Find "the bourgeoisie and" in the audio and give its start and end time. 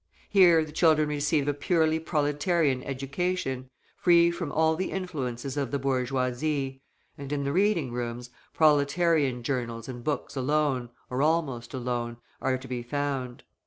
5.69-7.31